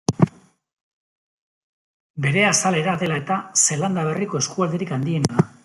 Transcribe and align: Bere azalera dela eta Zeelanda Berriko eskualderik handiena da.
Bere 2.25 2.47
azalera 2.53 2.97
dela 3.03 3.21
eta 3.23 3.39
Zeelanda 3.67 4.09
Berriko 4.09 4.45
eskualderik 4.45 4.99
handiena 4.99 5.35
da. 5.43 5.51